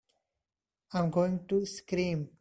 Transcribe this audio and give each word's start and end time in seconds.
I'm 0.93 1.11
going 1.11 1.45
to 1.49 1.63
scream! 1.67 2.31